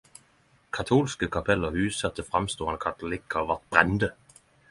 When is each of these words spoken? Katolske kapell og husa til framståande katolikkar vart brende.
Katolske 0.77 1.27
kapell 1.35 1.67
og 1.69 1.77
husa 1.83 2.11
til 2.19 2.27
framståande 2.31 2.81
katolikkar 2.87 3.47
vart 3.53 3.71
brende. 3.75 4.13